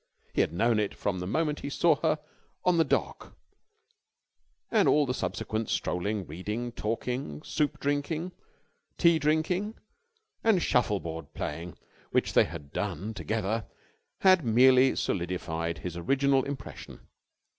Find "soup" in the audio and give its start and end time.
7.43-7.79